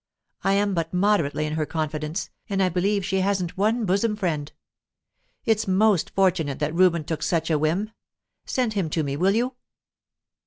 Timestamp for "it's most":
5.45-6.09